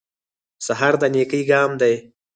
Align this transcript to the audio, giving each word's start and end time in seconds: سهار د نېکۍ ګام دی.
سهار 0.65 0.93
د 1.01 1.03
نېکۍ 1.13 1.41
ګام 1.51 1.71
دی. 1.81 1.95